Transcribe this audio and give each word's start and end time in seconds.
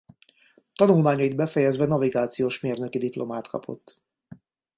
Tanulmányait 0.73 1.35
befejezve 1.35 1.85
navigációs 1.85 2.59
mérnöki 2.59 2.97
diplomát 2.97 3.47
kapott. 3.47 4.01